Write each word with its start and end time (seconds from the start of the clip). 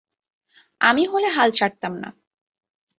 আমি 0.81 1.03
হলে 1.05 1.27
হাল 1.27 1.49
ছাড়তাম 1.51 1.93
না। 2.03 2.09